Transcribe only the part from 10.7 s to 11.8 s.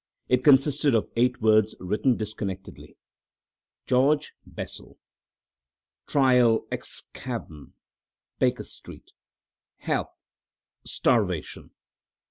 starvation."